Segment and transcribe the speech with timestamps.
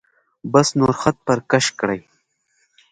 [0.53, 1.99] بس نور خط پر کش کړئ.